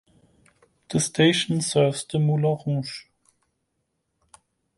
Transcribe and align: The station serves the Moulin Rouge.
The 0.89 0.99
station 0.99 1.61
serves 1.61 2.03
the 2.05 2.17
Moulin 2.17 2.57
Rouge. 2.65 3.03